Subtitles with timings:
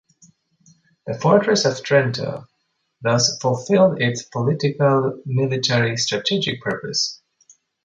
[1.05, 2.47] The fortress of Trento
[3.03, 7.21] thus fulfilled its political-military strategic purpose.